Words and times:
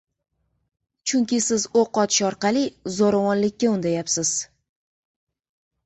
Chunki 1.11 1.39
siz 1.49 1.67
o'q 1.83 2.01
otish 2.05 2.23
orqali 2.31 2.65
zo'ravonlikka 2.99 3.73
undayapsiz! 3.77 4.37